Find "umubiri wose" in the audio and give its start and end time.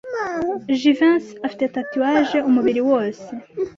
2.49-3.25